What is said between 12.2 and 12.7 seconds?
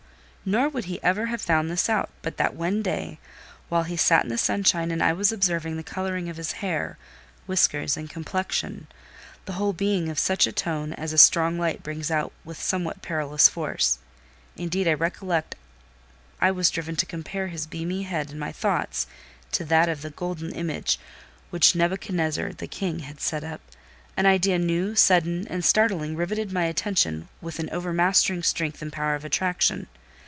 with